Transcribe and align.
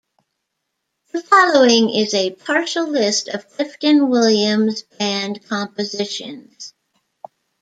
The 1.11 1.21
following 1.21 1.91
is 1.91 2.15
a 2.15 2.31
partial 2.31 2.87
list 2.87 3.27
of 3.27 3.47
Clifton 3.51 4.09
Williams's 4.09 4.81
band 4.97 5.45
compositions. 5.47 6.73